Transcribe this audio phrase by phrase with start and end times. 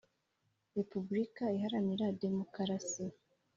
[0.77, 3.05] Repubulika iharanira demokarasi